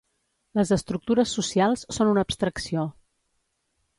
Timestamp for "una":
2.13-2.25